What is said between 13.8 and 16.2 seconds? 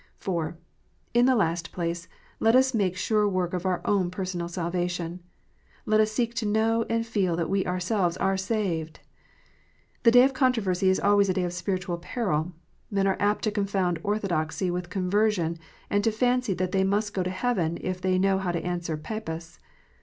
orthodoxy with conversion, and to